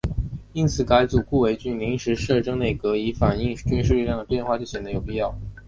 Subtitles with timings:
[0.53, 5.37] 因此改组顾维钧临时摄政内阁以反映军事力量的变化就显得有必要。